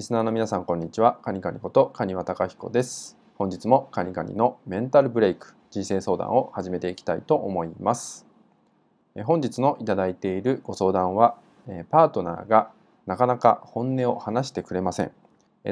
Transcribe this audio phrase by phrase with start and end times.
[0.00, 1.18] リスナーの皆さんこんにちは。
[1.22, 3.18] カニカニことカニワタカヒコです。
[3.34, 8.24] 本日もカニカニのメンタルブレイク人生相談を始めていきたいと思います。
[9.24, 11.36] 本日のいただいているご相談は
[11.90, 12.70] パートナーが
[13.04, 15.12] なかなか本音を話してくれません。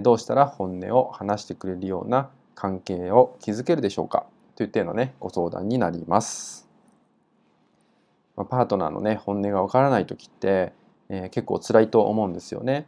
[0.03, 4.27] どうしたら本音を話してくれるような関係を築けるでしょうか？
[4.57, 6.69] というテーマのねご相談になります。
[8.37, 10.75] パートナーのね本音がわからない時って、
[11.09, 12.87] えー、結構辛いと思うんですよね。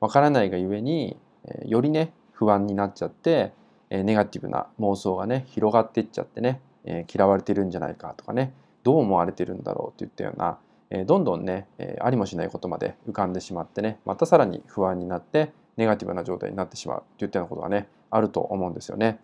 [0.00, 3.52] わからないがゆえに、えよりね不安になっちゃって、
[3.90, 8.52] えネガティブな妄想がね広がっていっちゃってね、え嫌われてるんじゃないかとかね
[8.84, 10.58] どう思われてるんだろうといったような、
[10.90, 19.18] えどんどんね、えありもしないことまで浮かんでしまってねまたさらに不安になってネガティブな状態になってしまうといったようなことがねあると思うんですよね。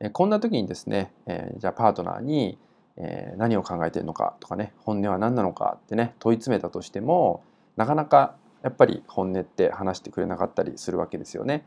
[0.00, 2.58] えこんな時にですね、えじゃあパートナーに、
[2.96, 7.42] え何を考えてるのかとかね本音は何なのかってね問い詰めたとしても
[7.76, 11.66] なかなかやっぱり本音って話してくれなかったりするわけですよね。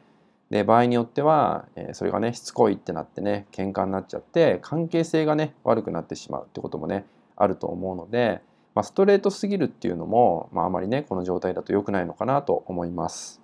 [0.50, 8.42] で場合によっては、えそれがねしつこいってなってね喧嘩になっちゃって関係性がね悪くなってしまうってこともねあると思うので、
[8.74, 13.42] まあ、ストレートすぎるっていうのも、まあ、あまりねこの状態だと良くないのかなと思います。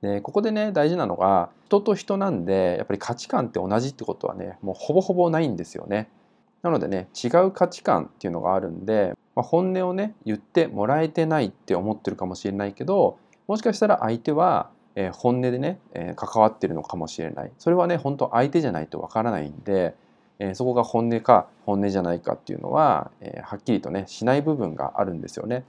[0.00, 6.08] でここでね大事なのが人と人なんでやっぱり価値観って同じってことはねもうほぼほぼないんですよね。
[6.62, 19.94] なのでね違う価値観っていうのがあるんでまあ、本音をね言ってもらえてないって思ってるかもしれないけどもしかしたら相手は、えー、本音でね、えー、関わってるのかもしれないそれはね本当相手じゃないとわからないんで、
[20.38, 25.64] えー、そこが本音か本音じゃないかっていうのは、えはっきりとねしない部分があるんですよね。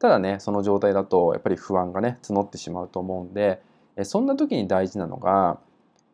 [0.00, 3.62] ただねその状態だとやっぱり不安がね募ってしまうと思うんで、
[3.96, 5.58] えそんな時に大事なのが、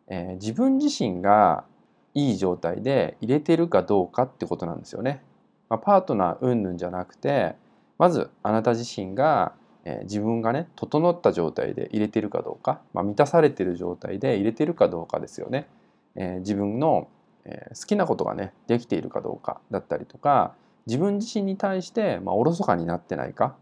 [0.09, 1.65] え自分自身が
[2.15, 5.22] いい状態で入れてるかどうかってことなんですよね。
[5.71, 7.55] まあ、パートナー云々じゃなくて
[7.97, 9.53] まずあなた自身が、
[9.85, 15.69] えー、自分がね整った状態で入れてるかどうか、まあ、満たされてる状態で入れてるかどうかですよね。
[16.17, 17.09] えー、自分の、
[17.45, 20.55] えー、好きなことがねできているかどうかだったりとか
[20.87, 23.55] 自分自身に対して、まあ、おろそかになってないか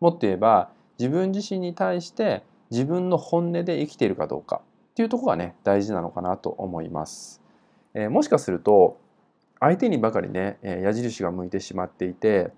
[0.00, 0.68] もっと言えば
[0.98, 7.40] 自分自身に対して自分の本音で生きているかどうかっていうとこがね大事なのかなと思います。
[7.94, 8.98] えー、もしかすると
[9.64, 12.50] 相手にばかりね矢印が向いてしまっていて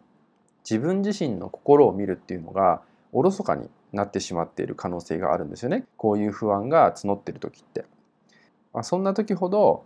[0.68, 7.84] 自分自身の心を見るっていうのがおろそかになってしまっている可能性があるんですよねこういう不安が募ってる時って。
[8.74, 9.84] まあ、そんな時ほど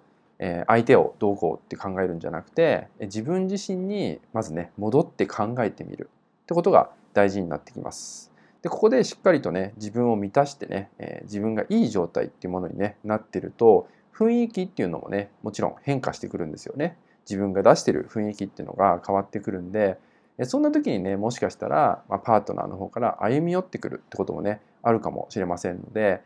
[0.66, 6.08] 相手をどうこうって考えるんじゃなくて自分自身にまずね戻って考えてみる
[6.42, 8.32] ってことが大事になってきます。
[8.62, 16.96] でここでしっかりとね自分を満たしてね、え自分がいい状態っていうものに、ね、なってると雰囲気っていうのもねもちろん変化してくるんですよね。
[17.28, 19.98] 自分が出してる雰囲気っていうのが変わってくるんで
[20.44, 26.22] そんな時にねもしかしたら、まパートナーの方から歩み寄ってくるってこともねあるかもしれませんので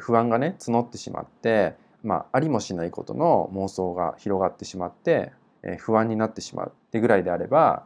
[0.00, 5.32] 不安がね募ってしまって、まあ、ありもしないことの妄想が広がってしまって
[5.78, 7.84] 不安になってしまうってぐらいであれば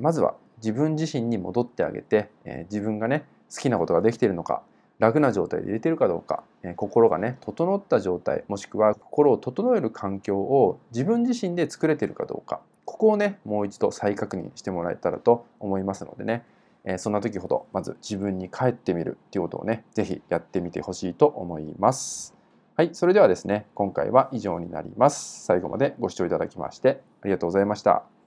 [0.00, 2.30] まずは自分自身に戻ってあげて
[2.70, 3.24] 自分がね
[3.54, 4.62] 好きなことができているのか
[5.02, 16.44] 楽な状態で入れてるかどうか、え心がね整った状態もしくは心を整える環境を自分自身で作れてるかどうかここをねもう一度再確認してもらえたらと思いますのでね、
[16.84, 22.36] えそんな時ほどまず自分に帰ってみるっていうことをね是非やってみてほしいと思います。
[22.76, 25.44] はい、それではですね今回は以上になります。
[25.44, 28.21] 最後までご視聴いただきましてありがとうございました。